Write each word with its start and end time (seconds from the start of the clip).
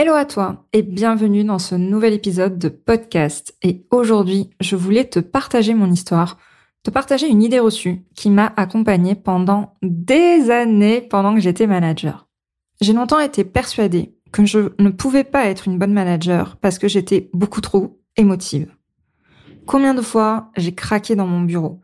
Hello 0.00 0.14
à 0.14 0.24
toi 0.24 0.64
et 0.72 0.82
bienvenue 0.82 1.42
dans 1.42 1.58
ce 1.58 1.74
nouvel 1.74 2.12
épisode 2.12 2.56
de 2.56 2.68
podcast. 2.68 3.56
Et 3.64 3.84
aujourd'hui, 3.90 4.48
je 4.60 4.76
voulais 4.76 5.06
te 5.06 5.18
partager 5.18 5.74
mon 5.74 5.90
histoire, 5.90 6.38
te 6.84 6.90
partager 6.92 7.26
une 7.26 7.42
idée 7.42 7.58
reçue 7.58 8.04
qui 8.14 8.30
m'a 8.30 8.52
accompagnée 8.56 9.16
pendant 9.16 9.74
des 9.82 10.52
années 10.52 11.00
pendant 11.00 11.34
que 11.34 11.40
j'étais 11.40 11.66
manager. 11.66 12.28
J'ai 12.80 12.92
longtemps 12.92 13.18
été 13.18 13.42
persuadée 13.42 14.14
que 14.30 14.46
je 14.46 14.70
ne 14.78 14.90
pouvais 14.90 15.24
pas 15.24 15.46
être 15.46 15.66
une 15.66 15.80
bonne 15.80 15.92
manager 15.92 16.58
parce 16.58 16.78
que 16.78 16.86
j'étais 16.86 17.28
beaucoup 17.32 17.60
trop 17.60 18.00
émotive. 18.16 18.72
Combien 19.66 19.94
de 19.94 20.02
fois 20.02 20.52
j'ai 20.56 20.76
craqué 20.76 21.16
dans 21.16 21.26
mon 21.26 21.40
bureau? 21.40 21.80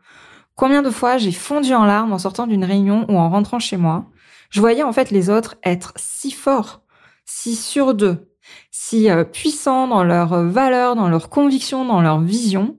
Combien 0.55 0.83
de 0.83 0.89
fois 0.89 1.17
j'ai 1.17 1.33
fondu 1.33 1.73
en 1.73 1.83
larmes 1.83 2.13
en 2.13 2.19
sortant 2.19 2.47
d'une 2.47 2.63
réunion 2.63 3.05
ou 3.09 3.17
en 3.17 3.29
rentrant 3.29 3.59
chez 3.59 3.75
moi? 3.75 4.05
Je 4.51 4.61
voyais 4.61 4.83
en 4.83 4.93
fait 4.93 5.11
les 5.11 5.29
autres 5.29 5.57
être 5.65 5.91
si 5.97 6.31
forts 6.31 6.84
si 7.25 7.55
sûrs 7.55 7.93
d'eux, 7.93 8.31
si 8.71 9.09
euh, 9.09 9.23
puissants 9.23 9.87
dans 9.87 10.03
leurs 10.03 10.43
valeurs, 10.43 10.95
dans 10.95 11.09
leurs 11.09 11.29
convictions, 11.29 11.85
dans 11.85 12.01
leurs 12.01 12.21
visions. 12.21 12.77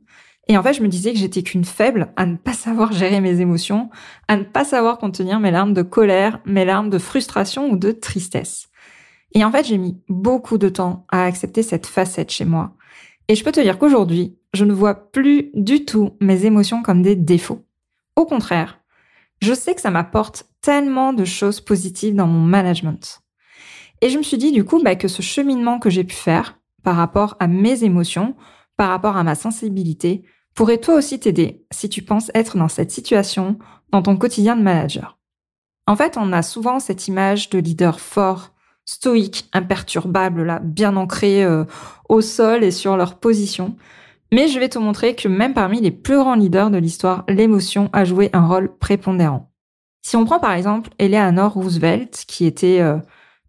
Et 0.49 0.57
en 0.57 0.63
fait, 0.63 0.75
je 0.75 0.83
me 0.83 0.89
disais 0.89 1.13
que 1.13 1.19
j'étais 1.19 1.43
qu'une 1.43 1.65
faible 1.65 2.13
à 2.17 2.25
ne 2.25 2.37
pas 2.37 2.53
savoir 2.53 2.93
gérer 2.93 3.21
mes 3.21 3.41
émotions, 3.41 3.91
à 4.29 4.37
ne 4.37 4.45
pas 4.45 4.65
savoir 4.65 4.99
contenir 4.99 5.41
mes 5.41 5.51
larmes 5.51 5.75
de 5.75 5.83
colère, 5.83 6.41
mes 6.45 6.65
larmes 6.65 6.91
de 6.91 6.99
frustration 6.99 7.69
ou 7.71 7.77
de 7.77 7.91
tristesse. 7.91 8.69
Et 9.33 9.45
en 9.45 9.51
fait, 9.51 9.67
j'ai 9.67 9.79
mis 9.79 10.01
beaucoup 10.09 10.57
de 10.57 10.69
temps 10.69 11.05
à 11.11 11.25
accepter 11.25 11.63
cette 11.63 11.87
facette 11.87 12.31
chez 12.31 12.45
moi. 12.45 12.75
Et 13.29 13.35
je 13.35 13.43
peux 13.43 13.53
te 13.53 13.61
dire 13.61 13.79
qu'aujourd'hui, 13.79 14.39
je 14.55 14.65
ne 14.65 14.73
vois 14.73 15.11
plus 15.11 15.51
du 15.55 15.85
tout 15.85 16.17
mes 16.21 16.47
émotions 16.47 16.83
comme 16.83 17.03
des 17.03 17.17
défauts. 17.17 17.65
Au 18.15 18.25
contraire, 18.25 18.81
je 19.43 19.53
sais 19.53 19.75
que 19.75 19.81
ça 19.81 19.91
m'apporte 19.91 20.47
tellement 20.63 21.13
de 21.13 21.25
choses 21.25 21.61
positives 21.61 22.15
dans 22.15 22.27
mon 22.27 22.41
management. 22.41 23.21
Et 24.01 24.11
je 24.11 24.19
me 24.19 24.23
suis 24.23 24.39
dit 24.39 24.53
du 24.53 24.65
coup 24.65 24.83
bah, 24.83 24.97
que 24.97 25.09
ce 25.09 25.23
cheminement 25.23 25.79
que 25.79 25.91
j'ai 25.91 26.05
pu 26.05 26.15
faire 26.15 26.59
par 26.83 26.97
rapport 26.97 27.37
à 27.41 27.47
mes 27.49 27.85
émotions, 27.85 28.35
par 28.77 28.89
rapport 28.91 29.17
à 29.17 29.25
ma 29.25 29.35
sensibilité, 29.35 30.25
pourrait 30.55 30.79
toi 30.79 30.95
aussi 30.95 31.21
t'aider 31.21 31.65
si 31.71 31.89
tu 31.89 32.03
penses 32.03 32.31
être 32.35 32.57
dans 32.57 32.69
cette 32.69 32.91
situation 32.91 33.59
dans 33.91 34.03
ton 34.03 34.17
quotidien 34.17 34.57
de 34.57 34.63
manager. 34.63 35.19
En 35.87 35.97
fait, 35.97 36.17
on 36.17 36.33
a 36.33 36.43
souvent 36.43 36.81
cette 36.81 37.07
image 37.07 37.51
de 37.51 37.59
leader 37.59 38.01
fort, 38.01 38.51
stoïque, 38.85 39.49
imperturbable, 39.53 40.43
là, 40.43 40.61
bien 40.61 40.97
ancré 40.97 41.45
euh, 41.45 41.65
au 42.09 42.21
sol 42.21 42.65
et 42.65 42.71
sur 42.71 42.97
leur 42.97 43.19
position. 43.19 43.77
Mais 44.33 44.49
je 44.49 44.59
vais 44.59 44.69
te 44.69 44.79
montrer 44.79 45.15
que 45.15 45.29
même 45.29 45.55
parmi 45.55 45.81
les 45.81 45.93
plus 45.93 46.17
grands 46.17 46.35
leaders 46.35 46.71
de 46.71 46.79
l'histoire, 46.79 47.25
l'émotion 47.29 47.89
a 47.93 48.05
joué 48.05 48.31
un 48.33 48.47
rôle 48.47 48.77
prépondérant. 48.77 49.53
Si 50.03 50.17
on 50.17 50.25
prend 50.25 50.41
par 50.41 50.53
exemple 50.53 50.91
Eleanor 50.99 51.53
Roosevelt, 51.53 52.25
qui 52.27 52.47
était 52.47 52.81
euh, 52.81 52.99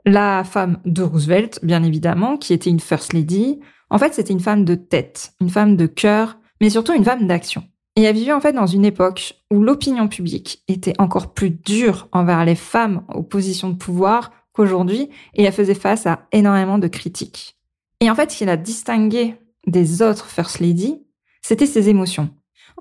la 0.08 0.44
femme 0.44 0.80
de 0.86 1.03
Roosevelt, 1.03 1.59
bien 1.63 1.83
évidemment, 1.83 2.38
qui 2.38 2.53
était 2.53 2.69
une 2.69 2.79
First 2.79 3.13
Lady, 3.13 3.59
en 3.90 3.97
fait, 3.97 4.13
c'était 4.13 4.34
une 4.34 4.40
femme 4.40 4.66
de 4.66 4.75
tête, 4.75 5.34
une 5.41 5.50
femme 5.50 5.75
de 5.75 5.85
cœur, 5.85 6.38
mais 6.62 6.69
surtout 6.69 6.94
une 6.94 7.03
femme 7.03 7.28
d'action. 7.28 7.63
Et 7.95 8.03
elle 8.03 8.16
vivait 8.16 8.34
en 8.34 8.40
fait 8.40 8.53
dans 8.53 8.67
une 8.67 8.85
époque 8.85 9.35
où 9.51 9.62
l'opinion 9.62 10.07
publique 10.07 10.63
était 10.67 10.94
encore 11.00 11.34
plus 11.34 11.50
dure 11.50 12.07
envers 12.12 12.46
les 12.46 12.56
femmes 12.56 13.03
aux 13.13 13.23
positions 13.23 13.69
de 13.69 13.75
pouvoir 13.75 14.31
qu'aujourd'hui, 14.53 15.09
et 15.34 15.44
elle 15.44 15.53
faisait 15.53 15.73
face 15.73 16.06
à 16.06 16.28
énormément 16.31 16.78
de 16.78 16.88
critiques. 16.88 17.57
Et 18.00 18.09
en 18.09 18.16
fait, 18.16 18.31
ce 18.31 18.38
qui 18.38 18.46
la 18.46 18.57
distinguait 18.57 19.40
des 19.66 20.01
autres 20.01 20.28
First 20.28 20.59
Lady, 20.59 21.03
c'était 21.41 21.66
ses 21.66 21.90
émotions. 21.90 22.29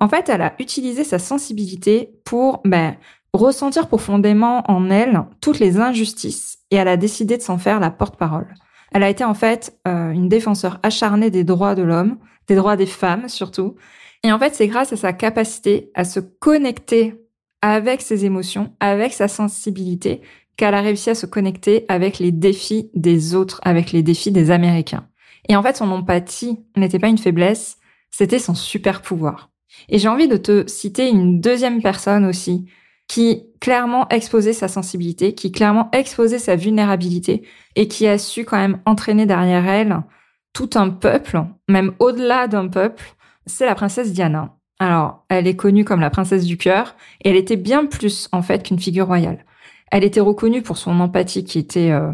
En 0.01 0.09
fait, 0.09 0.29
elle 0.29 0.43
a 0.43 0.55
utilisé 0.59 1.03
sa 1.03 1.19
sensibilité 1.19 2.21
pour 2.25 2.61
ben, 2.65 2.97
ressentir 3.33 3.89
profondément 3.89 4.63
en 4.71 4.91
elle 4.91 5.25
toutes 5.41 5.59
les 5.59 5.79
injustices 5.79 6.56
et 6.71 6.77
elle 6.77 6.89
a 6.89 6.97
décidé 6.97 7.37
de 7.37 7.43
s'en 7.43 7.59
faire 7.59 7.81
la 7.81 7.91
porte-parole. 7.91 8.55
Elle 8.93 9.03
a 9.03 9.11
été 9.11 9.25
en 9.25 9.35
fait 9.35 9.79
euh, 9.87 10.11
une 10.11 10.29
défenseur 10.29 10.79
acharnée 10.83 11.31
des 11.31 11.45
droits 11.45 11.75
de 11.75 11.83
l'homme, 11.83 12.19
des 12.49 12.57
droits 12.57 12.77
des 12.77 12.87
femmes 12.87 13.29
surtout. 13.29 13.77
Et 14.23 14.33
en 14.33 14.39
fait, 14.39 14.55
c'est 14.55 14.69
grâce 14.69 14.93
à 14.93 14.97
sa 14.97 15.13
capacité 15.13 15.91
à 15.95 16.05
se 16.05 16.21
connecter 16.21 17.15
avec 17.63 18.01
ses 18.01 18.25
émotions, 18.25 18.73
avec 18.81 19.13
sa 19.13 19.29
sensibilité, 19.29 20.23
qu'elle 20.57 20.75
a 20.75 20.81
réussi 20.81 21.11
à 21.11 21.15
se 21.15 21.27
connecter 21.27 21.85
avec 21.89 22.19
les 22.19 22.33
défis 22.33 22.91
des 22.95 23.35
autres, 23.35 23.61
avec 23.63 23.93
les 23.93 24.03
défis 24.03 24.33
des 24.33 24.51
Américains. 24.51 25.09
Et 25.49 25.57
en 25.57 25.63
fait, 25.63 25.77
son 25.77 25.91
empathie 25.91 26.59
n'était 26.77 26.99
pas 26.99 27.09
une 27.09 27.19
faiblesse, 27.19 27.79
c'était 28.11 28.39
son 28.39 28.55
super 28.55 29.03
pouvoir. 29.03 29.51
Et 29.89 29.99
j'ai 29.99 30.09
envie 30.09 30.29
de 30.29 30.37
te 30.37 30.67
citer 30.67 31.09
une 31.09 31.41
deuxième 31.41 31.83
personne 31.83 32.25
aussi 32.25 32.67
qui 33.09 33.45
clairement 33.61 34.09
exposait 34.09 34.53
sa 34.53 34.69
sensibilité, 34.69 35.35
qui 35.35 35.53
clairement 35.53 35.89
exposait 35.93 36.39
sa 36.39 36.57
vulnérabilité 36.57 37.47
et 37.75 37.89
qui 37.89 38.07
a 38.07 38.19
su 38.19 38.45
quand 38.45 38.59
même 38.59 38.81
entraîner 38.85 39.27
derrière 39.27 39.67
elle 39.67 40.03
tout 40.53 40.71
un 40.75 40.89
peuple, 40.91 41.45
même 41.69 41.93
au-delà 41.99 42.49
d'un 42.49 42.69
peuple, 42.69 43.05
c'est 43.45 43.67
la 43.67 43.75
princesse 43.75 44.13
Diana. 44.13 44.57
Alors, 44.79 45.25
elle 45.29 45.47
est 45.47 45.57
connue 45.57 45.85
comme 45.85 46.01
la 46.01 46.11
princesse 46.11 46.45
du 46.45 46.57
cœur 46.57 46.97
et 47.23 47.31
elle 47.31 47.37
était 47.37 47.57
bien 47.57 47.87
plus 47.87 48.29
en 48.33 48.43
fait 48.43 48.63
qu'une 48.63 48.79
figure 48.79 49.07
royale. 49.07 49.45
Elle 49.91 50.05
était 50.05 50.21
reconnue 50.21 50.63
pour 50.63 50.79
son 50.79 50.99
empathie 51.01 51.45
qui 51.45 51.59
était 51.59 51.91
euh, 51.91 52.13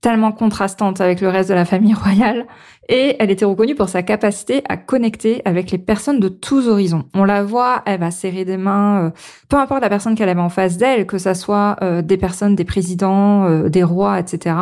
tellement 0.00 0.32
contrastante 0.32 1.00
avec 1.00 1.20
le 1.20 1.28
reste 1.28 1.48
de 1.48 1.54
la 1.54 1.64
famille 1.64 1.94
royale, 1.94 2.46
et 2.88 3.16
elle 3.18 3.30
était 3.30 3.44
reconnue 3.44 3.74
pour 3.74 3.88
sa 3.88 4.02
capacité 4.02 4.62
à 4.68 4.76
connecter 4.76 5.42
avec 5.44 5.70
les 5.70 5.78
personnes 5.78 6.20
de 6.20 6.28
tous 6.28 6.68
horizons. 6.68 7.04
On 7.14 7.24
la 7.24 7.42
voit, 7.42 7.82
elle 7.84 8.00
va 8.00 8.10
serrer 8.10 8.44
des 8.44 8.56
mains, 8.56 9.06
euh, 9.06 9.10
peu 9.48 9.56
importe 9.56 9.82
la 9.82 9.88
personne 9.88 10.14
qu'elle 10.14 10.28
avait 10.28 10.40
en 10.40 10.48
face 10.48 10.76
d'elle, 10.76 11.06
que 11.06 11.18
ça 11.18 11.34
soit 11.34 11.76
euh, 11.82 12.00
des 12.02 12.16
personnes, 12.16 12.54
des 12.54 12.64
présidents, 12.64 13.44
euh, 13.44 13.68
des 13.68 13.82
rois, 13.82 14.18
etc., 14.18 14.56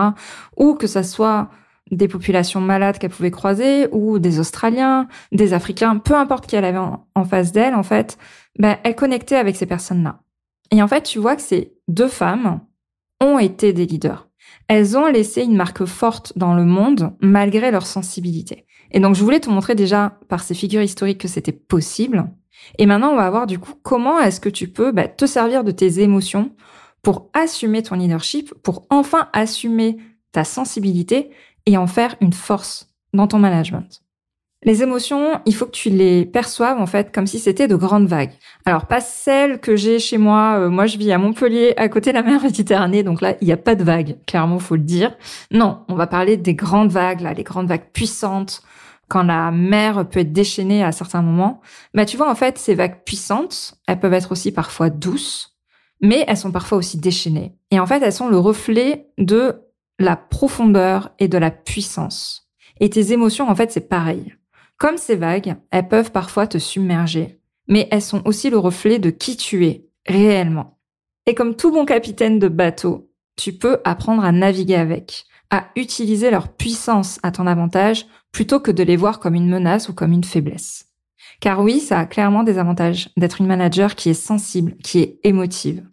ou 0.57 0.75
que 0.75 0.87
ça 0.87 1.03
soit 1.03 1.49
des 1.93 2.09
populations 2.09 2.61
malades 2.61 2.99
qu'elle 2.99 3.11
pouvait 3.11 3.31
croiser, 3.31 3.87
ou 3.93 4.19
des 4.19 4.41
Australiens, 4.41 5.07
des 5.31 5.53
Africains, 5.53 5.99
peu 5.99 6.15
importe 6.15 6.47
qui 6.47 6.57
elle 6.57 6.65
avait 6.65 6.79
en, 6.79 7.25
face 7.25 7.53
d'elle, 7.53 7.75
en 7.75 7.85
fait, 7.85 8.19
ben, 8.59 8.77
elle 8.83 8.97
connectait 8.97 9.37
avec 9.37 9.55
ces 9.55 9.67
personnes-là. 9.67 10.21
Et 10.73 10.83
en 10.83 10.89
fait, 10.89 11.03
tu 11.03 11.21
vois 11.21 11.37
que 11.37 11.43
ces 11.43 11.75
deux 11.87 12.09
femmes 12.09 12.61
ont 13.21 13.39
été 13.39 13.73
des 13.73 13.87
leaders 13.87 14.26
elles 14.69 14.97
ont 14.97 15.07
laissé 15.07 15.43
une 15.43 15.57
marque 15.57 15.85
forte 15.85 16.33
dans 16.37 16.55
le 16.55 16.65
monde 16.65 17.13
malgré 17.21 17.71
leur 17.71 17.87
sensibilité. 17.87 18.67
Et 18.91 19.01
donc 19.01 19.15
je 19.15 19.23
voulais 19.23 19.41
te 19.41 19.51
montrer 19.51 19.75
déjà 19.75 20.19
par 20.29 20.43
ces 20.43 20.55
figures 20.55 20.83
historiques 20.83 21.21
que 21.21 21.29
c'était 21.29 21.53
possible. 21.53 22.31
Et 22.79 22.87
maintenant 22.87 23.13
on 23.13 23.17
va 23.17 23.31
voir 23.31 23.47
du 23.47 23.59
coup 23.59 23.75
comment 23.83 24.19
est-ce 24.21 24.41
que 24.41 24.49
tu 24.49 24.69
peux 24.69 24.93
bah, 24.93 25.09
te 25.09 25.27
servir 25.27 25.65
de 25.65 25.71
tes 25.71 26.01
émotions 26.01 26.53
pour 27.03 27.31
assumer 27.35 27.83
ton 27.83 27.97
leadership, 27.97 28.53
pour 28.63 28.87
enfin 28.91 29.29
assumer 29.33 29.99
ta 30.33 30.45
sensibilité 30.45 31.31
et 31.67 31.77
en 31.77 31.87
faire 31.87 32.17
une 32.21 32.33
force 32.33 32.89
dans 33.13 33.27
ton 33.27 33.39
management. 33.39 34.03
Les 34.63 34.83
émotions, 34.83 35.41
il 35.45 35.55
faut 35.55 35.67
que 35.67 35.71
tu 35.71 35.91
les 35.91 36.25
perçoives 36.25 36.81
en 36.81 36.87
fait 36.87 37.15
comme 37.15 37.27
si 37.27 37.39
c'était 37.39 37.69
de 37.69 37.77
grandes 37.77 38.09
vagues. 38.09 38.33
Alors 38.65 38.87
pas 38.87 39.01
celles 39.01 39.61
que 39.61 39.77
j'ai 39.77 39.99
chez 39.99 40.19
moi. 40.19 40.59
Euh, 40.59 40.71
moi, 40.71 40.87
je 40.87 40.97
vis 40.97 41.13
à 41.13 41.19
Montpellier, 41.19 41.75
à 41.77 41.89
côté 41.89 42.11
de 42.11 42.17
la 42.17 42.23
mer 42.23 42.43
Méditerranée, 42.43 43.03
donc 43.03 43.21
là, 43.21 43.37
il 43.41 43.47
n'y 43.47 43.53
a 43.53 43.59
pas 43.59 43.75
de 43.75 43.85
vagues. 43.85 44.17
Clairement, 44.27 44.59
faut 44.59 44.77
le 44.77 44.83
dire. 44.83 45.15
Non, 45.51 45.85
on 45.89 45.95
va 45.95 46.07
parler 46.07 46.37
des 46.37 46.55
grandes 46.55 46.91
vagues, 46.91 47.21
là, 47.21 47.35
les 47.35 47.45
grandes 47.45 47.69
vagues 47.69 47.91
puissantes, 47.93 48.63
quand 49.09 49.23
la 49.23 49.51
mer 49.51 50.09
peut 50.09 50.21
être 50.21 50.33
déchaînée 50.33 50.83
à 50.83 50.91
certains 50.91 51.23
moments. 51.23 51.61
Bah, 51.95 52.07
tu 52.07 52.17
vois, 52.17 52.31
en 52.31 52.35
fait, 52.35 52.59
ces 52.59 52.75
vagues 52.75 53.05
puissantes, 53.05 53.75
elles 53.87 54.01
peuvent 54.01 54.15
être 54.15 54.33
aussi 54.33 54.53
parfois 54.53 54.91
douces, 54.91 55.57
mais 56.01 56.25
elles 56.27 56.37
sont 56.37 56.51
parfois 56.51 56.79
aussi 56.79 56.99
déchaînées. 56.99 57.55
Et 57.71 57.79
en 57.79 57.87
fait, 57.87 58.03
elles 58.03 58.13
sont 58.13 58.29
le 58.29 58.39
reflet 58.39 59.11
de 59.19 59.63
la 59.99 60.17
profondeur 60.17 61.11
et 61.19 61.29
de 61.29 61.39
la 61.39 61.51
puissance. 61.51 62.51
Et 62.81 62.91
tes 62.91 63.13
émotions, 63.13 63.49
en 63.49 63.55
fait, 63.55 63.71
c'est 63.71 63.89
pareil. 63.89 64.35
Comme 64.79 64.99
ces 64.99 65.17
vagues, 65.17 65.57
elles 65.71 65.89
peuvent 65.89 66.13
parfois 66.13 66.47
te 66.47 66.59
submerger, 66.59 67.41
mais 67.67 67.89
elles 67.91 68.03
sont 68.03 68.23
aussi 68.27 68.51
le 68.51 68.59
reflet 68.59 68.99
de 68.99 69.11
qui 69.11 69.37
tu 69.37 69.67
es 69.67 69.87
réellement. 70.07 70.79
Et 71.27 71.35
comme 71.35 71.57
tout 71.57 71.73
bon 71.73 71.85
capitaine 71.85 72.39
de 72.39 72.49
bateau, 72.49 73.11
tu 73.37 73.53
peux 73.53 73.81
apprendre 73.85 74.25
à 74.25 74.33
naviguer 74.33 74.77
avec, 74.77 75.25
à 75.51 75.69
utiliser 75.77 76.31
leur 76.31 76.49
puissance 76.49 77.19
à 77.23 77.31
ton 77.31 77.47
avantage 77.47 78.07
plutôt 78.33 78.61
que 78.61 78.71
de 78.71 78.83
les 78.83 78.97
voir 78.97 79.19
comme 79.19 79.35
une 79.35 79.49
menace 79.49 79.89
ou 79.89 79.95
comme 79.95 80.13
une 80.13 80.25
faiblesse. 80.25 80.87
Car 81.41 81.61
oui, 81.61 81.81
ça 81.81 81.99
a 81.99 82.07
clairement 82.07 82.43
des 82.43 82.59
avantages 82.59 83.11
d'être 83.17 83.41
une 83.41 83.47
manager 83.47 83.95
qui 83.95 84.11
est 84.11 84.15
sensible, 84.15 84.77
qui 84.83 85.01
est 85.01 85.21
émotive. 85.25 85.85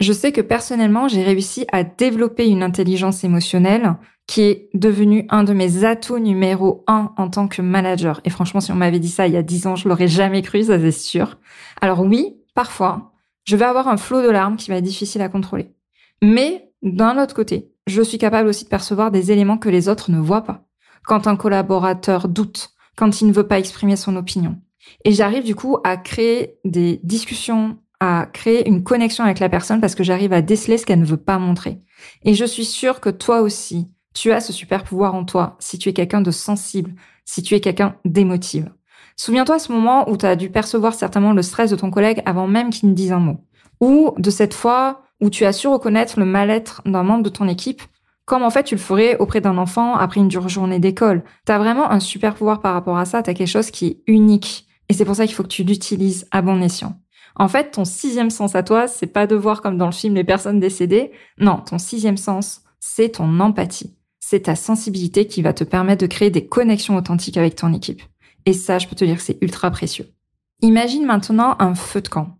Je 0.00 0.12
sais 0.12 0.32
que 0.32 0.40
personnellement, 0.40 1.08
j'ai 1.08 1.22
réussi 1.22 1.66
à 1.72 1.84
développer 1.84 2.48
une 2.48 2.62
intelligence 2.62 3.22
émotionnelle 3.22 3.96
qui 4.30 4.42
est 4.42 4.68
devenu 4.74 5.26
un 5.28 5.42
de 5.42 5.52
mes 5.52 5.84
atouts 5.84 6.20
numéro 6.20 6.84
un 6.86 7.12
en 7.16 7.28
tant 7.28 7.48
que 7.48 7.62
manager. 7.62 8.20
Et 8.24 8.30
franchement, 8.30 8.60
si 8.60 8.70
on 8.70 8.76
m'avait 8.76 9.00
dit 9.00 9.08
ça 9.08 9.26
il 9.26 9.32
y 9.32 9.36
a 9.36 9.42
dix 9.42 9.66
ans, 9.66 9.74
je 9.74 9.88
l'aurais 9.88 10.06
jamais 10.06 10.40
cru, 10.40 10.62
ça 10.62 10.78
c'est 10.78 10.92
sûr. 10.92 11.38
Alors 11.80 11.98
oui, 12.02 12.36
parfois, 12.54 13.10
je 13.42 13.56
vais 13.56 13.64
avoir 13.64 13.88
un 13.88 13.96
flot 13.96 14.22
de 14.22 14.30
larmes 14.30 14.54
qui 14.54 14.70
va 14.70 14.76
être 14.76 14.84
difficile 14.84 15.20
à 15.20 15.28
contrôler. 15.28 15.74
Mais 16.22 16.70
d'un 16.80 17.20
autre 17.20 17.34
côté, 17.34 17.72
je 17.88 18.02
suis 18.02 18.18
capable 18.18 18.48
aussi 18.48 18.62
de 18.62 18.68
percevoir 18.68 19.10
des 19.10 19.32
éléments 19.32 19.58
que 19.58 19.68
les 19.68 19.88
autres 19.88 20.12
ne 20.12 20.20
voient 20.20 20.44
pas. 20.44 20.64
Quand 21.02 21.26
un 21.26 21.34
collaborateur 21.34 22.28
doute, 22.28 22.70
quand 22.96 23.20
il 23.20 23.26
ne 23.26 23.32
veut 23.32 23.48
pas 23.48 23.58
exprimer 23.58 23.96
son 23.96 24.14
opinion. 24.14 24.60
Et 25.04 25.10
j'arrive 25.10 25.42
du 25.42 25.56
coup 25.56 25.78
à 25.82 25.96
créer 25.96 26.54
des 26.64 27.00
discussions, 27.02 27.78
à 27.98 28.28
créer 28.32 28.68
une 28.68 28.84
connexion 28.84 29.24
avec 29.24 29.40
la 29.40 29.48
personne 29.48 29.80
parce 29.80 29.96
que 29.96 30.04
j'arrive 30.04 30.32
à 30.32 30.40
déceler 30.40 30.78
ce 30.78 30.86
qu'elle 30.86 31.00
ne 31.00 31.04
veut 31.04 31.16
pas 31.16 31.40
montrer. 31.40 31.80
Et 32.22 32.34
je 32.34 32.44
suis 32.44 32.64
sûre 32.64 33.00
que 33.00 33.10
toi 33.10 33.40
aussi, 33.40 33.88
tu 34.14 34.32
as 34.32 34.40
ce 34.40 34.52
super 34.52 34.84
pouvoir 34.84 35.14
en 35.14 35.24
toi 35.24 35.56
si 35.58 35.78
tu 35.78 35.88
es 35.88 35.92
quelqu'un 35.92 36.20
de 36.20 36.30
sensible, 36.30 36.94
si 37.24 37.42
tu 37.42 37.54
es 37.54 37.60
quelqu'un 37.60 37.96
d'émotif. 38.04 38.64
Souviens-toi 39.16 39.58
ce 39.58 39.72
moment 39.72 40.08
où 40.08 40.16
tu 40.16 40.26
as 40.26 40.36
dû 40.36 40.50
percevoir 40.50 40.94
certainement 40.94 41.32
le 41.32 41.42
stress 41.42 41.70
de 41.70 41.76
ton 41.76 41.90
collègue 41.90 42.22
avant 42.24 42.46
même 42.46 42.70
qu'il 42.70 42.88
ne 42.88 42.94
dise 42.94 43.12
un 43.12 43.18
mot. 43.18 43.44
Ou 43.80 44.14
de 44.18 44.30
cette 44.30 44.54
fois 44.54 45.02
où 45.20 45.30
tu 45.30 45.44
as 45.44 45.52
su 45.52 45.68
reconnaître 45.68 46.18
le 46.18 46.24
mal-être 46.24 46.82
d'un 46.86 47.02
membre 47.02 47.24
de 47.24 47.28
ton 47.28 47.46
équipe, 47.46 47.82
comme 48.24 48.42
en 48.42 48.50
fait 48.50 48.64
tu 48.64 48.74
le 48.74 48.80
ferais 48.80 49.16
auprès 49.18 49.40
d'un 49.40 49.58
enfant 49.58 49.94
après 49.96 50.20
une 50.20 50.28
dure 50.28 50.48
journée 50.48 50.78
d'école. 50.78 51.22
Tu 51.46 51.52
as 51.52 51.58
vraiment 51.58 51.90
un 51.90 52.00
super 52.00 52.34
pouvoir 52.34 52.60
par 52.60 52.74
rapport 52.74 52.96
à 52.96 53.04
ça, 53.04 53.22
tu 53.22 53.30
as 53.30 53.34
quelque 53.34 53.48
chose 53.48 53.70
qui 53.70 53.86
est 53.86 54.02
unique. 54.06 54.66
Et 54.88 54.94
c'est 54.94 55.04
pour 55.04 55.16
ça 55.16 55.26
qu'il 55.26 55.34
faut 55.34 55.42
que 55.42 55.48
tu 55.48 55.64
l'utilises 55.64 56.26
à 56.30 56.40
bon 56.42 56.60
escient. 56.62 56.96
En 57.36 57.48
fait, 57.48 57.72
ton 57.72 57.84
sixième 57.84 58.30
sens 58.30 58.54
à 58.54 58.62
toi, 58.62 58.88
c'est 58.88 59.06
pas 59.06 59.26
de 59.26 59.36
voir 59.36 59.62
comme 59.62 59.78
dans 59.78 59.86
le 59.86 59.92
film 59.92 60.14
les 60.14 60.24
personnes 60.24 60.60
décédées. 60.60 61.12
Non, 61.38 61.58
ton 61.58 61.78
sixième 61.78 62.16
sens, 62.16 62.62
c'est 62.80 63.10
ton 63.10 63.40
empathie. 63.40 63.96
C'est 64.20 64.42
ta 64.42 64.54
sensibilité 64.54 65.26
qui 65.26 65.42
va 65.42 65.52
te 65.52 65.64
permettre 65.64 66.02
de 66.02 66.06
créer 66.06 66.30
des 66.30 66.46
connexions 66.46 66.96
authentiques 66.96 67.36
avec 67.36 67.56
ton 67.56 67.72
équipe. 67.72 68.02
Et 68.46 68.52
ça, 68.52 68.78
je 68.78 68.86
peux 68.86 68.96
te 68.96 69.04
dire 69.04 69.16
que 69.16 69.22
c'est 69.22 69.38
ultra 69.40 69.70
précieux. 69.70 70.06
Imagine 70.62 71.06
maintenant 71.06 71.56
un 71.58 71.74
feu 71.74 72.00
de 72.00 72.08
camp. 72.08 72.36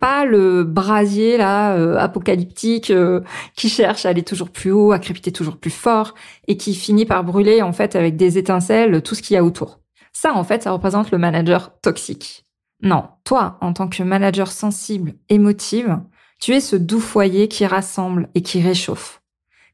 Pas 0.00 0.24
le 0.24 0.62
brasier 0.62 1.36
là 1.36 1.74
euh, 1.74 1.96
apocalyptique 1.98 2.90
euh, 2.90 3.20
qui 3.56 3.68
cherche 3.68 4.06
à 4.06 4.10
aller 4.10 4.22
toujours 4.22 4.50
plus 4.50 4.70
haut, 4.70 4.92
à 4.92 4.98
crépiter 4.98 5.32
toujours 5.32 5.56
plus 5.56 5.70
fort 5.70 6.14
et 6.46 6.56
qui 6.56 6.74
finit 6.74 7.04
par 7.04 7.24
brûler 7.24 7.62
en 7.62 7.72
fait 7.72 7.96
avec 7.96 8.16
des 8.16 8.38
étincelles 8.38 9.02
tout 9.02 9.16
ce 9.16 9.22
qu'il 9.22 9.34
y 9.34 9.38
a 9.38 9.44
autour. 9.44 9.80
Ça 10.12 10.34
en 10.34 10.44
fait, 10.44 10.62
ça 10.62 10.70
représente 10.70 11.10
le 11.10 11.18
manager 11.18 11.78
toxique. 11.80 12.44
Non, 12.80 13.08
toi 13.24 13.58
en 13.60 13.72
tant 13.72 13.88
que 13.88 14.04
manager 14.04 14.52
sensible, 14.52 15.14
émotive, 15.28 15.98
tu 16.40 16.52
es 16.52 16.60
ce 16.60 16.76
doux 16.76 17.00
foyer 17.00 17.48
qui 17.48 17.66
rassemble 17.66 18.28
et 18.36 18.42
qui 18.42 18.62
réchauffe. 18.62 19.20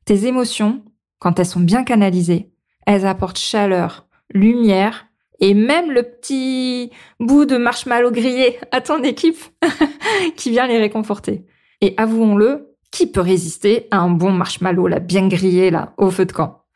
Tes 0.07 0.27
émotions, 0.27 0.83
quand 1.25 1.39
elles 1.39 1.47
sont 1.47 1.61
bien 1.61 1.85
canalisées, 1.85 2.51
elles 2.87 3.07
apportent 3.07 3.39
chaleur, 3.39 4.07
lumière 4.35 5.07
et 5.41 5.55
même 5.55 5.91
le 5.91 6.03
petit 6.03 6.91
bout 7.19 7.47
de 7.47 7.57
marshmallow 7.57 8.11
grillé 8.11 8.59
à 8.73 8.83
ton 8.83 9.03
équipe 9.03 9.43
qui 10.37 10.51
vient 10.51 10.67
les 10.67 10.77
réconforter. 10.77 11.47
Et 11.81 11.95
avouons-le, 11.97 12.77
qui 12.91 13.07
peut 13.07 13.23
résister 13.23 13.89
à 13.91 14.01
un 14.01 14.11
bon 14.11 14.33
marshmallow 14.33 14.87
bien 15.01 15.27
grillé 15.27 15.71
là 15.71 15.95
au 15.97 16.11
feu 16.11 16.27
de 16.27 16.33
camp? 16.33 16.67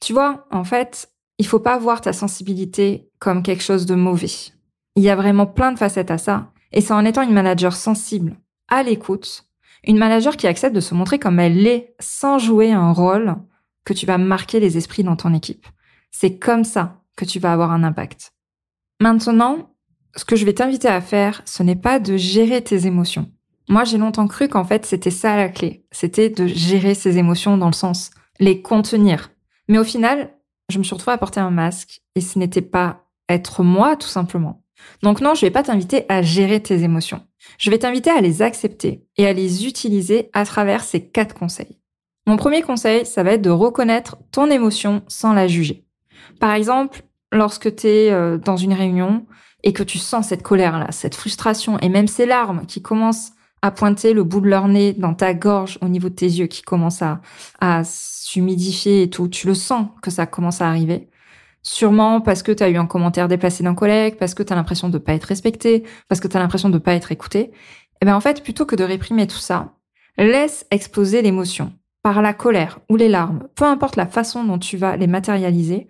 Tu 0.00 0.12
vois, 0.12 0.48
en 0.50 0.64
fait, 0.64 1.12
il 1.38 1.46
faut 1.46 1.60
pas 1.60 1.78
voir 1.78 2.00
ta 2.00 2.12
sensibilité 2.12 3.08
comme 3.20 3.44
quelque 3.44 3.62
chose 3.62 3.86
de 3.86 3.94
mauvais. 3.94 4.50
Il 4.96 5.04
y 5.04 5.08
a 5.08 5.14
vraiment 5.14 5.46
plein 5.46 5.70
de 5.70 5.78
facettes 5.78 6.10
à 6.10 6.18
ça, 6.18 6.50
et 6.72 6.80
c'est 6.80 6.94
en 6.94 7.04
étant 7.04 7.22
une 7.22 7.32
manager 7.32 7.74
sensible, 7.74 8.40
à 8.66 8.82
l'écoute, 8.82 9.46
une 9.84 9.98
manager 9.98 10.36
qui 10.36 10.48
accepte 10.48 10.74
de 10.74 10.80
se 10.80 10.94
montrer 10.94 11.20
comme 11.20 11.38
elle 11.38 11.62
l'est 11.62 11.94
sans 12.00 12.40
jouer 12.40 12.72
un 12.72 12.92
rôle 12.92 13.36
que 13.84 13.92
tu 13.92 14.06
vas 14.06 14.18
marquer 14.18 14.60
les 14.60 14.76
esprits 14.76 15.04
dans 15.04 15.16
ton 15.16 15.34
équipe. 15.34 15.66
C'est 16.10 16.38
comme 16.38 16.64
ça 16.64 17.02
que 17.16 17.24
tu 17.24 17.38
vas 17.38 17.52
avoir 17.52 17.70
un 17.70 17.84
impact. 17.84 18.32
Maintenant, 19.00 19.74
ce 20.16 20.24
que 20.24 20.36
je 20.36 20.44
vais 20.44 20.54
t'inviter 20.54 20.88
à 20.88 21.00
faire, 21.00 21.42
ce 21.44 21.62
n'est 21.62 21.76
pas 21.76 21.98
de 21.98 22.16
gérer 22.16 22.62
tes 22.62 22.86
émotions. 22.86 23.30
Moi, 23.68 23.84
j'ai 23.84 23.98
longtemps 23.98 24.28
cru 24.28 24.48
qu'en 24.48 24.64
fait, 24.64 24.86
c'était 24.86 25.10
ça 25.10 25.36
la 25.36 25.48
clé. 25.48 25.86
C'était 25.90 26.30
de 26.30 26.46
gérer 26.46 26.94
ses 26.94 27.18
émotions 27.18 27.56
dans 27.56 27.66
le 27.68 27.72
sens 27.72 28.10
les 28.40 28.62
contenir. 28.62 29.30
Mais 29.68 29.78
au 29.78 29.84
final, 29.84 30.34
je 30.68 30.78
me 30.78 30.84
suis 30.84 30.94
retrouvée 30.94 31.14
à 31.14 31.18
porter 31.18 31.40
un 31.40 31.50
masque 31.50 32.02
et 32.14 32.20
ce 32.20 32.38
n'était 32.38 32.62
pas 32.62 33.06
être 33.28 33.62
moi, 33.62 33.96
tout 33.96 34.08
simplement. 34.08 34.62
Donc 35.02 35.20
non, 35.20 35.34
je 35.34 35.40
vais 35.42 35.50
pas 35.50 35.62
t'inviter 35.62 36.04
à 36.08 36.22
gérer 36.22 36.60
tes 36.60 36.82
émotions. 36.82 37.22
Je 37.58 37.70
vais 37.70 37.78
t'inviter 37.78 38.10
à 38.10 38.20
les 38.20 38.42
accepter 38.42 39.06
et 39.16 39.26
à 39.26 39.32
les 39.32 39.66
utiliser 39.66 40.30
à 40.32 40.44
travers 40.44 40.84
ces 40.84 41.06
quatre 41.08 41.34
conseils. 41.34 41.78
Mon 42.26 42.36
premier 42.36 42.62
conseil, 42.62 43.04
ça 43.04 43.22
va 43.22 43.32
être 43.32 43.42
de 43.42 43.50
reconnaître 43.50 44.16
ton 44.32 44.50
émotion 44.50 45.02
sans 45.08 45.34
la 45.34 45.46
juger. 45.46 45.84
Par 46.40 46.54
exemple, 46.54 47.02
lorsque 47.32 47.74
tu 47.76 47.86
es 47.86 48.10
euh, 48.10 48.38
dans 48.38 48.56
une 48.56 48.72
réunion 48.72 49.26
et 49.62 49.74
que 49.74 49.82
tu 49.82 49.98
sens 49.98 50.28
cette 50.28 50.42
colère-là, 50.42 50.90
cette 50.90 51.14
frustration 51.14 51.78
et 51.80 51.88
même 51.90 52.08
ces 52.08 52.24
larmes 52.24 52.64
qui 52.66 52.80
commencent 52.80 53.32
à 53.60 53.70
pointer 53.70 54.14
le 54.14 54.24
bout 54.24 54.40
de 54.40 54.48
leur 54.48 54.68
nez 54.68 54.92
dans 54.94 55.14
ta 55.14 55.34
gorge 55.34 55.78
au 55.82 55.88
niveau 55.88 56.08
de 56.08 56.14
tes 56.14 56.26
yeux 56.26 56.46
qui 56.46 56.62
commencent 56.62 57.02
à, 57.02 57.20
à 57.60 57.82
s'humidifier 57.84 59.02
et 59.02 59.10
tout, 59.10 59.28
tu 59.28 59.46
le 59.46 59.54
sens 59.54 59.88
que 60.02 60.10
ça 60.10 60.26
commence 60.26 60.60
à 60.60 60.68
arriver. 60.68 61.08
Sûrement 61.62 62.20
parce 62.20 62.42
que 62.42 62.52
tu 62.52 62.62
as 62.62 62.68
eu 62.68 62.76
un 62.76 62.86
commentaire 62.86 63.26
déplacé 63.26 63.64
d'un 63.64 63.74
collègue, 63.74 64.16
parce 64.18 64.34
que 64.34 64.42
tu 64.42 64.52
as 64.52 64.56
l'impression 64.56 64.90
de 64.90 64.98
pas 64.98 65.14
être 65.14 65.24
respecté, 65.24 65.82
parce 66.08 66.20
que 66.20 66.28
tu 66.28 66.36
as 66.36 66.40
l'impression 66.40 66.68
de 66.68 66.76
pas 66.78 66.94
être 66.94 67.10
écouté. 67.10 67.40
Et 67.40 67.52
eh 68.02 68.04
bien 68.04 68.16
en 68.16 68.20
fait, 68.20 68.42
plutôt 68.42 68.66
que 68.66 68.76
de 68.76 68.84
réprimer 68.84 69.26
tout 69.26 69.38
ça, 69.38 69.72
laisse 70.18 70.66
exploser 70.70 71.22
l'émotion 71.22 71.72
par 72.04 72.22
la 72.22 72.34
colère 72.34 72.78
ou 72.88 72.94
les 72.94 73.08
larmes, 73.08 73.48
peu 73.56 73.64
importe 73.64 73.96
la 73.96 74.06
façon 74.06 74.44
dont 74.44 74.58
tu 74.58 74.76
vas 74.76 74.96
les 74.96 75.08
matérialiser, 75.08 75.88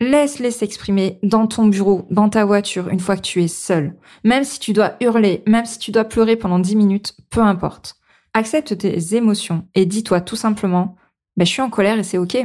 Laisse-les 0.00 0.50
s'exprimer 0.50 1.20
dans 1.22 1.46
ton 1.46 1.66
bureau, 1.66 2.08
dans 2.10 2.28
ta 2.28 2.44
voiture, 2.44 2.88
une 2.88 2.98
fois 2.98 3.14
que 3.14 3.20
tu 3.20 3.40
es 3.40 3.46
seul. 3.46 3.94
Même 4.24 4.42
si 4.42 4.58
tu 4.58 4.72
dois 4.72 4.96
hurler, 5.00 5.44
même 5.46 5.64
si 5.64 5.78
tu 5.78 5.92
dois 5.92 6.02
pleurer 6.02 6.34
pendant 6.34 6.58
10 6.58 6.74
minutes, 6.74 7.14
peu 7.30 7.40
importe. 7.40 7.94
Accepte 8.34 8.76
tes 8.78 9.14
émotions 9.14 9.68
et 9.76 9.86
dis-toi 9.86 10.20
tout 10.20 10.34
simplement, 10.34 10.96
ben, 11.36 11.44
je 11.44 11.52
suis 11.52 11.62
en 11.62 11.70
colère 11.70 12.00
et 12.00 12.02
c'est 12.02 12.18
ok. 12.18 12.36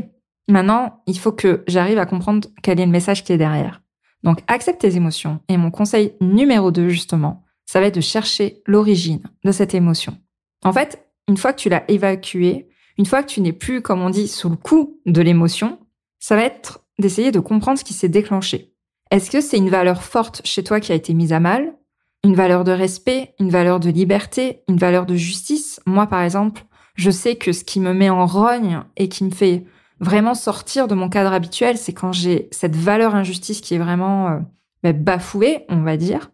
Maintenant, 0.48 1.02
il 1.08 1.18
faut 1.18 1.32
que 1.32 1.64
j'arrive 1.68 1.98
à 1.98 2.06
comprendre 2.06 2.48
quel 2.62 2.80
est 2.80 2.86
le 2.86 2.92
message 2.92 3.24
qui 3.24 3.34
est 3.34 3.38
derrière. 3.38 3.82
Donc, 4.22 4.44
accepte 4.48 4.82
tes 4.82 4.96
émotions. 4.96 5.40
Et 5.50 5.58
mon 5.58 5.72
conseil 5.72 6.14
numéro 6.22 6.70
2, 6.70 6.90
justement, 6.90 7.44
ça 7.66 7.80
va 7.80 7.88
être 7.88 7.96
de 7.96 8.02
chercher 8.02 8.62
l'origine 8.68 9.24
de 9.44 9.52
cette 9.52 9.74
émotion. 9.74 10.16
En 10.64 10.74
fait, 10.74 11.08
une 11.28 11.38
fois 11.38 11.54
que 11.54 11.60
tu 11.60 11.70
l'as 11.70 11.90
évacuée, 11.90 12.70
une 12.98 13.06
fois 13.06 13.24
que 13.24 13.30
tu 13.30 13.42
n'es 13.42 13.54
plus, 13.54 13.82
comme 13.82 14.02
on 14.02 14.10
dit, 14.10 14.28
sous 14.28 14.50
le 14.50 14.56
coup 14.56 15.00
de 15.06 15.22
l'émotion, 15.22 15.80
ça 16.20 16.36
va 16.36 16.44
être 16.44 16.86
d'essayer 17.00 17.32
de 17.32 17.40
comprendre 17.40 17.78
ce 17.78 17.84
qui 17.84 17.94
s'est 17.94 18.10
déclenché. 18.10 18.74
Est-ce 19.12 19.32
que 19.32 19.42
c'est 19.42 19.58
une 19.58 19.70
valeur 19.70 20.04
forte 20.04 20.42
chez 20.44 20.64
toi 20.64 20.80
qui 20.80 20.92
a 20.92 20.96
été 20.96 21.14
mise 21.14 21.32
à 21.32 21.40
mal? 21.40 21.76
Une 22.24 22.36
valeur 22.36 22.64
de 22.64 22.72
respect? 22.72 23.36
Une 23.40 23.50
valeur 23.50 23.80
de 23.80 23.90
liberté? 23.90 24.64
Une 24.68 24.78
valeur 24.78 25.06
de 25.06 25.16
justice? 25.16 25.80
Moi, 25.86 26.08
par 26.08 26.22
exemple, 26.24 26.66
je 26.96 27.12
sais 27.12 27.36
que 27.36 27.52
ce 27.52 27.64
qui 27.64 27.80
me 27.80 27.94
met 27.94 28.10
en 28.10 28.26
rogne 28.26 28.82
et 28.98 29.08
qui 29.08 29.24
me 29.24 29.32
fait 29.32 29.66
vraiment 30.00 30.34
sortir 30.34 30.88
de 30.88 30.96
mon 30.96 31.10
cadre 31.10 31.32
habituel, 31.32 31.78
c'est 31.78 31.94
quand 31.94 32.12
j'ai 32.12 32.50
cette 32.52 32.76
valeur 32.76 33.16
injustice 33.16 33.62
qui 33.62 33.76
est 33.76 33.80
vraiment 33.80 34.30
euh, 34.30 34.40
bah, 34.84 34.94
bafouée, 34.94 35.66
on 35.70 35.84
va 35.84 35.98
dire. 35.98 36.32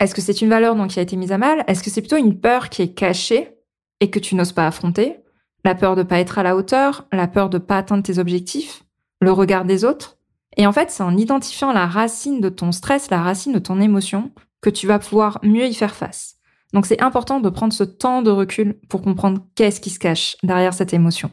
Est-ce 0.00 0.14
que 0.14 0.20
c'est 0.20 0.40
une 0.40 0.48
valeur 0.48 0.76
donc 0.76 0.90
qui 0.90 0.98
a 0.98 1.02
été 1.02 1.16
mise 1.16 1.32
à 1.32 1.38
mal? 1.38 1.64
Est-ce 1.66 1.82
que 1.82 1.90
c'est 1.90 2.02
plutôt 2.02 2.16
une 2.16 2.38
peur 2.38 2.68
qui 2.68 2.82
est 2.82 2.94
cachée 2.94 3.56
et 4.00 4.10
que 4.10 4.18
tu 4.18 4.34
n'oses 4.34 4.52
pas 4.52 4.66
affronter? 4.66 5.16
La 5.64 5.74
peur 5.74 5.96
de 5.96 6.02
pas 6.02 6.18
être 6.18 6.38
à 6.38 6.42
la 6.42 6.56
hauteur 6.56 7.06
La 7.12 7.28
peur 7.28 7.50
de 7.50 7.58
pas 7.58 7.78
atteindre 7.78 8.02
tes 8.02 8.18
objectifs 8.18 8.84
le 9.20 9.32
regard 9.32 9.64
des 9.64 9.84
autres. 9.84 10.16
Et 10.56 10.66
en 10.66 10.72
fait, 10.72 10.90
c'est 10.90 11.02
en 11.02 11.16
identifiant 11.16 11.72
la 11.72 11.86
racine 11.86 12.40
de 12.40 12.48
ton 12.48 12.72
stress, 12.72 13.10
la 13.10 13.22
racine 13.22 13.52
de 13.52 13.58
ton 13.58 13.80
émotion, 13.80 14.32
que 14.60 14.70
tu 14.70 14.86
vas 14.86 14.98
pouvoir 14.98 15.38
mieux 15.42 15.66
y 15.66 15.74
faire 15.74 15.94
face. 15.94 16.36
Donc 16.72 16.86
c'est 16.86 17.02
important 17.02 17.40
de 17.40 17.48
prendre 17.48 17.72
ce 17.72 17.84
temps 17.84 18.22
de 18.22 18.30
recul 18.30 18.78
pour 18.88 19.02
comprendre 19.02 19.40
qu'est-ce 19.54 19.80
qui 19.80 19.90
se 19.90 19.98
cache 19.98 20.36
derrière 20.42 20.74
cette 20.74 20.94
émotion. 20.94 21.30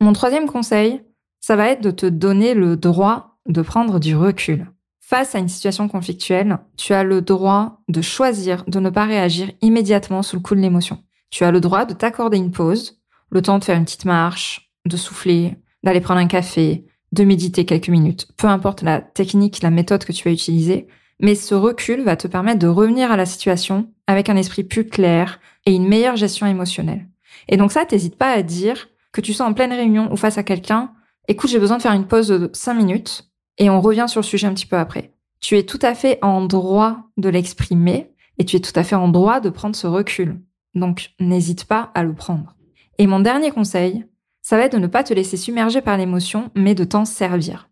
Mon 0.00 0.12
troisième 0.12 0.46
conseil, 0.46 1.02
ça 1.40 1.56
va 1.56 1.68
être 1.68 1.82
de 1.82 1.90
te 1.90 2.06
donner 2.06 2.54
le 2.54 2.76
droit 2.76 3.38
de 3.46 3.62
prendre 3.62 4.00
du 4.00 4.16
recul. 4.16 4.66
Face 5.00 5.34
à 5.34 5.38
une 5.38 5.48
situation 5.48 5.88
conflictuelle, 5.88 6.58
tu 6.76 6.94
as 6.94 7.04
le 7.04 7.20
droit 7.20 7.82
de 7.88 8.00
choisir 8.00 8.64
de 8.66 8.80
ne 8.80 8.90
pas 8.90 9.04
réagir 9.04 9.50
immédiatement 9.60 10.22
sous 10.22 10.36
le 10.36 10.42
coup 10.42 10.54
de 10.54 10.60
l'émotion. 10.60 11.02
Tu 11.30 11.44
as 11.44 11.50
le 11.50 11.60
droit 11.60 11.84
de 11.84 11.94
t'accorder 11.94 12.38
une 12.38 12.50
pause, 12.50 13.01
le 13.32 13.42
temps 13.42 13.58
de 13.58 13.64
faire 13.64 13.76
une 13.76 13.84
petite 13.84 14.04
marche, 14.04 14.70
de 14.86 14.96
souffler, 14.96 15.56
d'aller 15.82 16.00
prendre 16.00 16.20
un 16.20 16.26
café, 16.26 16.84
de 17.12 17.24
méditer 17.24 17.64
quelques 17.64 17.88
minutes, 17.88 18.28
peu 18.36 18.46
importe 18.46 18.82
la 18.82 19.00
technique, 19.00 19.62
la 19.62 19.70
méthode 19.70 20.04
que 20.04 20.12
tu 20.12 20.24
vas 20.24 20.32
utiliser, 20.32 20.86
mais 21.18 21.34
ce 21.34 21.54
recul 21.54 22.02
va 22.02 22.16
te 22.16 22.28
permettre 22.28 22.58
de 22.58 22.66
revenir 22.66 23.10
à 23.10 23.16
la 23.16 23.26
situation 23.26 23.90
avec 24.06 24.28
un 24.28 24.36
esprit 24.36 24.64
plus 24.64 24.86
clair 24.86 25.40
et 25.66 25.74
une 25.74 25.88
meilleure 25.88 26.16
gestion 26.16 26.46
émotionnelle. 26.46 27.08
Et 27.48 27.56
donc 27.56 27.72
ça, 27.72 27.86
t'hésites 27.86 28.16
pas 28.16 28.32
à 28.32 28.42
dire 28.42 28.88
que 29.12 29.20
tu 29.20 29.32
sois 29.32 29.46
en 29.46 29.54
pleine 29.54 29.72
réunion 29.72 30.12
ou 30.12 30.16
face 30.16 30.38
à 30.38 30.42
quelqu'un, 30.42 30.92
écoute, 31.26 31.50
j'ai 31.50 31.58
besoin 31.58 31.78
de 31.78 31.82
faire 31.82 31.92
une 31.92 32.06
pause 32.06 32.28
de 32.28 32.50
5 32.52 32.74
minutes 32.74 33.30
et 33.58 33.70
on 33.70 33.80
revient 33.80 34.06
sur 34.08 34.20
le 34.20 34.26
sujet 34.26 34.46
un 34.46 34.54
petit 34.54 34.66
peu 34.66 34.76
après. 34.76 35.14
Tu 35.40 35.56
es 35.56 35.64
tout 35.64 35.78
à 35.82 35.94
fait 35.94 36.18
en 36.22 36.44
droit 36.44 36.98
de 37.16 37.28
l'exprimer 37.28 38.12
et 38.38 38.44
tu 38.44 38.56
es 38.56 38.60
tout 38.60 38.72
à 38.74 38.84
fait 38.84 38.94
en 38.94 39.08
droit 39.08 39.40
de 39.40 39.50
prendre 39.50 39.76
ce 39.76 39.86
recul. 39.86 40.40
Donc 40.74 41.12
n'hésite 41.18 41.64
pas 41.64 41.90
à 41.94 42.02
le 42.02 42.14
prendre. 42.14 42.56
Et 43.02 43.08
mon 43.08 43.18
dernier 43.18 43.50
conseil, 43.50 44.06
ça 44.42 44.56
va 44.56 44.62
être 44.62 44.74
de 44.74 44.78
ne 44.78 44.86
pas 44.86 45.02
te 45.02 45.12
laisser 45.12 45.36
submerger 45.36 45.80
par 45.80 45.96
l'émotion, 45.96 46.52
mais 46.54 46.76
de 46.76 46.84
t'en 46.84 47.04
servir. 47.04 47.68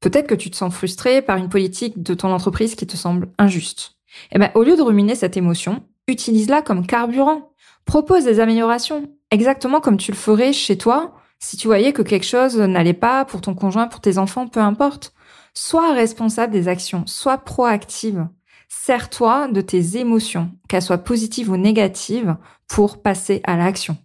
Peut-être 0.00 0.26
que 0.26 0.34
tu 0.34 0.50
te 0.50 0.56
sens 0.56 0.72
frustré 0.72 1.20
par 1.20 1.36
une 1.36 1.50
politique 1.50 2.02
de 2.02 2.14
ton 2.14 2.32
entreprise 2.32 2.74
qui 2.74 2.86
te 2.86 2.96
semble 2.96 3.28
injuste. 3.36 3.98
Eh 4.32 4.38
ben, 4.38 4.50
au 4.54 4.62
lieu 4.62 4.74
de 4.74 4.80
ruminer 4.80 5.16
cette 5.16 5.36
émotion, 5.36 5.82
utilise-la 6.08 6.62
comme 6.62 6.86
carburant. 6.86 7.52
Propose 7.84 8.24
des 8.24 8.40
améliorations, 8.40 9.10
exactement 9.30 9.82
comme 9.82 9.98
tu 9.98 10.12
le 10.12 10.16
ferais 10.16 10.54
chez 10.54 10.78
toi 10.78 11.12
si 11.40 11.58
tu 11.58 11.66
voyais 11.66 11.92
que 11.92 12.00
quelque 12.00 12.24
chose 12.24 12.56
n'allait 12.56 12.94
pas 12.94 13.26
pour 13.26 13.42
ton 13.42 13.54
conjoint, 13.54 13.86
pour 13.86 14.00
tes 14.00 14.16
enfants, 14.16 14.48
peu 14.48 14.60
importe. 14.60 15.12
Sois 15.52 15.92
responsable 15.92 16.54
des 16.54 16.68
actions, 16.68 17.06
sois 17.06 17.36
proactive. 17.36 18.28
Sers-toi 18.70 19.48
de 19.48 19.60
tes 19.60 19.98
émotions, 19.98 20.52
qu'elles 20.70 20.80
soient 20.80 20.96
positives 20.96 21.50
ou 21.50 21.58
négatives, 21.58 22.38
pour 22.66 23.02
passer 23.02 23.42
à 23.44 23.58
l'action. 23.58 23.98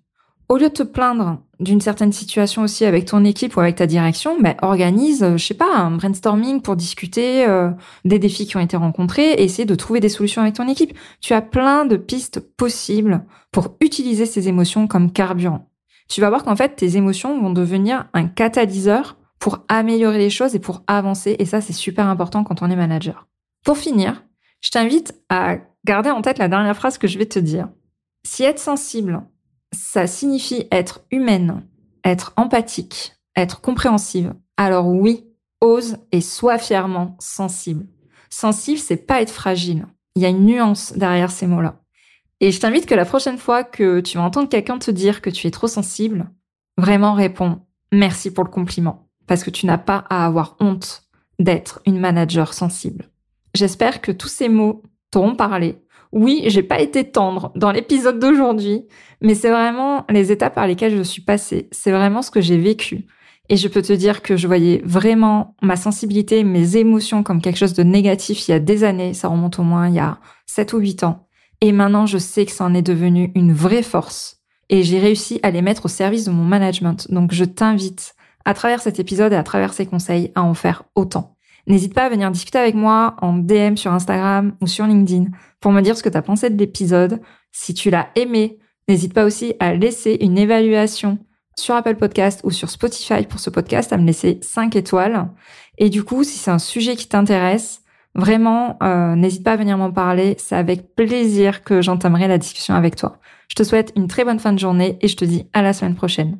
Au 0.49 0.57
lieu 0.57 0.69
de 0.69 0.73
te 0.73 0.83
plaindre 0.83 1.43
d'une 1.59 1.79
certaine 1.79 2.11
situation 2.11 2.63
aussi 2.63 2.83
avec 2.83 3.05
ton 3.05 3.23
équipe 3.23 3.55
ou 3.55 3.59
avec 3.59 3.75
ta 3.75 3.85
direction, 3.85 4.39
ben, 4.41 4.55
organise, 4.63 5.23
je 5.37 5.45
sais 5.45 5.53
pas, 5.53 5.77
un 5.77 5.91
brainstorming 5.91 6.61
pour 6.61 6.75
discuter 6.75 7.47
euh, 7.47 7.69
des 8.03 8.17
défis 8.17 8.47
qui 8.47 8.57
ont 8.57 8.61
été 8.61 8.75
rencontrés 8.75 9.33
et 9.33 9.43
essayer 9.43 9.65
de 9.65 9.75
trouver 9.75 9.99
des 9.99 10.09
solutions 10.09 10.41
avec 10.41 10.55
ton 10.55 10.67
équipe. 10.67 10.97
Tu 11.21 11.35
as 11.35 11.43
plein 11.43 11.85
de 11.85 11.97
pistes 11.97 12.39
possibles 12.39 13.23
pour 13.51 13.75
utiliser 13.79 14.25
ces 14.25 14.47
émotions 14.47 14.87
comme 14.87 15.11
carburant. 15.11 15.69
Tu 16.07 16.19
vas 16.19 16.29
voir 16.29 16.43
qu'en 16.43 16.55
fait, 16.55 16.75
tes 16.75 16.97
émotions 16.97 17.39
vont 17.39 17.51
devenir 17.51 18.07
un 18.13 18.25
catalyseur 18.25 19.17
pour 19.37 19.59
améliorer 19.67 20.17
les 20.17 20.31
choses 20.31 20.55
et 20.55 20.59
pour 20.59 20.81
avancer. 20.87 21.35
Et 21.37 21.45
ça, 21.45 21.61
c'est 21.61 21.73
super 21.73 22.07
important 22.07 22.43
quand 22.43 22.63
on 22.63 22.71
est 22.71 22.75
manager. 22.75 23.27
Pour 23.63 23.77
finir, 23.77 24.23
je 24.61 24.71
t'invite 24.71 25.13
à 25.29 25.57
garder 25.85 26.09
en 26.09 26.23
tête 26.23 26.39
la 26.39 26.47
dernière 26.47 26.75
phrase 26.75 26.97
que 26.97 27.07
je 27.07 27.19
vais 27.19 27.27
te 27.27 27.37
dire. 27.37 27.69
Si 28.25 28.43
être 28.43 28.59
sensible, 28.59 29.21
ça 29.71 30.07
signifie 30.07 30.67
être 30.71 31.01
humaine, 31.11 31.65
être 32.03 32.33
empathique, 32.35 33.13
être 33.35 33.61
compréhensive, 33.61 34.33
alors 34.57 34.87
oui, 34.87 35.25
ose 35.61 35.97
et 36.11 36.21
sois 36.21 36.57
fièrement 36.57 37.15
sensible. 37.19 37.85
Sensible, 38.29 38.79
c'est 38.79 39.07
pas 39.07 39.21
être 39.21 39.31
fragile. 39.31 39.87
Il 40.15 40.21
y 40.21 40.25
a 40.25 40.29
une 40.29 40.45
nuance 40.45 40.93
derrière 40.93 41.31
ces 41.31 41.47
mots-là. 41.47 41.81
Et 42.41 42.51
je 42.51 42.59
t'invite 42.59 42.85
que 42.85 42.95
la 42.95 43.05
prochaine 43.05 43.37
fois 43.37 43.63
que 43.63 43.99
tu 43.99 44.17
vas 44.17 44.23
entendre 44.23 44.49
quelqu'un 44.49 44.77
te 44.77 44.91
dire 44.91 45.21
que 45.21 45.29
tu 45.29 45.47
es 45.47 45.51
trop 45.51 45.67
sensible, 45.67 46.29
vraiment 46.77 47.13
réponds 47.13 47.61
merci 47.91 48.31
pour 48.31 48.43
le 48.43 48.49
compliment. 48.49 49.09
Parce 49.27 49.43
que 49.43 49.49
tu 49.49 49.65
n'as 49.65 49.77
pas 49.77 50.05
à 50.09 50.25
avoir 50.25 50.55
honte 50.59 51.03
d'être 51.37 51.81
une 51.85 51.99
manager 51.99 52.53
sensible. 52.53 53.09
J'espère 53.53 54.01
que 54.01 54.11
tous 54.11 54.27
ces 54.27 54.49
mots 54.49 54.83
t'auront 55.11 55.35
parlé. 55.35 55.81
Oui, 56.11 56.43
j'ai 56.47 56.63
pas 56.63 56.79
été 56.79 57.11
tendre 57.11 57.51
dans 57.55 57.71
l'épisode 57.71 58.19
d'aujourd'hui, 58.19 58.87
mais 59.21 59.35
c'est 59.35 59.51
vraiment 59.51 60.05
les 60.09 60.31
étapes 60.31 60.55
par 60.55 60.65
lesquelles 60.65 60.97
je 60.97 61.03
suis 61.03 61.21
passée. 61.21 61.69
C'est 61.71 61.91
vraiment 61.91 62.21
ce 62.23 62.31
que 62.31 62.41
j'ai 62.41 62.57
vécu. 62.57 63.05
Et 63.49 63.57
je 63.57 63.67
peux 63.67 63.81
te 63.81 63.93
dire 63.93 64.21
que 64.21 64.35
je 64.35 64.47
voyais 64.47 64.81
vraiment 64.83 65.55
ma 65.61 65.75
sensibilité, 65.75 66.43
mes 66.43 66.77
émotions 66.77 67.23
comme 67.23 67.41
quelque 67.41 67.57
chose 67.57 67.73
de 67.73 67.83
négatif 67.83 68.47
il 68.47 68.51
y 68.51 68.53
a 68.53 68.59
des 68.59 68.83
années. 68.83 69.13
Ça 69.13 69.27
remonte 69.27 69.59
au 69.59 69.63
moins 69.63 69.87
il 69.87 69.95
y 69.95 69.99
a 69.99 70.19
7 70.45 70.73
ou 70.73 70.79
8 70.79 71.03
ans. 71.03 71.27
Et 71.61 71.71
maintenant, 71.71 72.05
je 72.05 72.17
sais 72.17 72.45
que 72.45 72.51
ça 72.51 72.65
en 72.65 72.73
est 72.73 72.81
devenu 72.81 73.31
une 73.35 73.53
vraie 73.53 73.83
force. 73.83 74.37
Et 74.69 74.83
j'ai 74.83 74.99
réussi 74.99 75.39
à 75.43 75.51
les 75.51 75.61
mettre 75.61 75.85
au 75.85 75.89
service 75.89 76.25
de 76.25 76.31
mon 76.31 76.43
management. 76.43 77.11
Donc, 77.11 77.33
je 77.33 77.43
t'invite, 77.43 78.13
à 78.45 78.53
travers 78.53 78.81
cet 78.81 78.99
épisode 78.99 79.33
et 79.33 79.35
à 79.35 79.43
travers 79.43 79.73
ces 79.73 79.85
conseils, 79.85 80.31
à 80.35 80.43
en 80.43 80.53
faire 80.53 80.83
autant. 80.95 81.35
N'hésite 81.69 81.93
pas 81.93 82.05
à 82.05 82.09
venir 82.09 82.31
discuter 82.31 82.57
avec 82.57 82.73
moi 82.73 83.15
en 83.21 83.33
DM 83.33 83.75
sur 83.75 83.93
Instagram 83.93 84.53
ou 84.59 84.65
sur 84.65 84.87
LinkedIn 84.87 85.25
pour 85.61 85.71
me 85.71 85.81
dire 85.81 85.95
ce 85.95 86.01
que 86.01 86.09
tu 86.09 86.17
as 86.17 86.23
pensé 86.23 86.49
de 86.49 86.57
l'épisode. 86.57 87.21
Si 87.51 87.75
tu 87.75 87.91
l'as 87.91 88.09
aimé, 88.15 88.57
n'hésite 88.87 89.13
pas 89.13 89.23
aussi 89.23 89.53
à 89.59 89.75
laisser 89.75 90.17
une 90.21 90.39
évaluation 90.39 91.19
sur 91.55 91.75
Apple 91.75 91.95
Podcast 91.95 92.41
ou 92.43 92.49
sur 92.49 92.71
Spotify 92.71 93.23
pour 93.23 93.39
ce 93.39 93.51
podcast, 93.51 93.93
à 93.93 93.97
me 93.97 94.05
laisser 94.05 94.39
5 94.41 94.75
étoiles. 94.75 95.29
Et 95.77 95.89
du 95.89 96.03
coup, 96.03 96.23
si 96.23 96.39
c'est 96.39 96.49
un 96.49 96.57
sujet 96.59 96.95
qui 96.95 97.07
t'intéresse, 97.07 97.83
vraiment, 98.15 98.77
euh, 98.81 99.15
n'hésite 99.15 99.43
pas 99.43 99.51
à 99.51 99.57
venir 99.57 99.77
m'en 99.77 99.91
parler. 99.91 100.35
C'est 100.39 100.55
avec 100.55 100.95
plaisir 100.95 101.63
que 101.63 101.83
j'entamerai 101.83 102.27
la 102.27 102.39
discussion 102.39 102.73
avec 102.73 102.95
toi. 102.95 103.19
Je 103.47 103.55
te 103.55 103.63
souhaite 103.63 103.93
une 103.95 104.07
très 104.07 104.25
bonne 104.25 104.39
fin 104.39 104.53
de 104.53 104.59
journée 104.59 104.97
et 105.01 105.07
je 105.07 105.17
te 105.17 105.25
dis 105.25 105.47
à 105.53 105.61
la 105.61 105.73
semaine 105.73 105.95
prochaine. 105.95 106.39